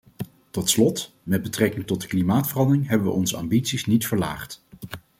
Tot 0.51 0.69
slot, 0.69 1.13
met 1.23 1.41
betrekking 1.41 1.87
tot 1.87 2.01
de 2.01 2.07
klimaatverandering 2.07 2.87
hebben 2.87 3.07
we 3.07 3.13
onze 3.13 3.37
ambities 3.37 3.85
niet 3.85 4.07
verlaagd. 4.07 4.63